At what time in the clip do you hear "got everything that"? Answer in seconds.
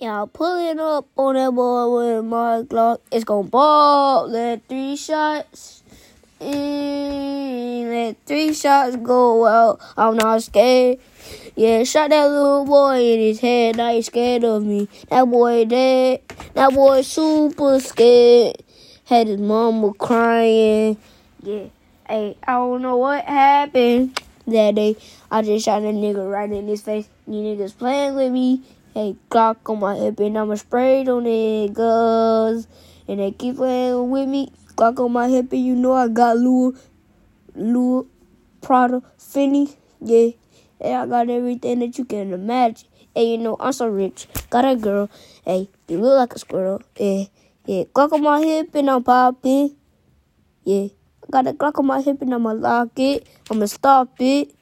41.06-41.98